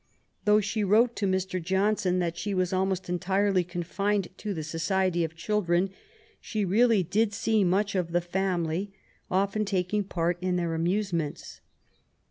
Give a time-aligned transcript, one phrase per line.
[0.45, 1.61] Though she wrote to Mr.
[1.61, 5.91] Johnson that she was almost entirely confined to the society of children,
[6.39, 8.91] she really did see much of the family,
[9.29, 11.61] often taking part in their amusements.